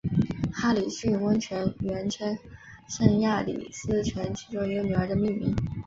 [0.51, 2.35] 哈里逊温泉原称
[2.89, 5.55] 圣雅丽斯泉其中一个女儿命名。